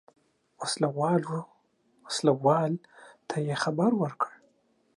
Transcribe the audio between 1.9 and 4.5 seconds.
اوسلوال ته یې خبر ورکړ.